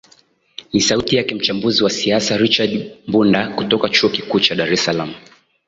ni 0.73 0.81
sauti 0.81 1.15
yake 1.15 1.35
mchambuzi 1.35 1.83
wa 1.83 1.89
siasa 1.89 2.37
richard 2.37 2.91
mbunda 3.07 3.47
kutoka 3.51 3.89
chuo 3.89 4.09
kikuu 4.09 4.39
cha 4.39 4.55
dar 4.55 4.77
salaam 4.77 5.13